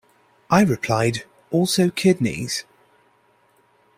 I 0.49 0.63
replied: 0.63 1.25
'also 1.51 1.91
kidneys'. 1.91 2.63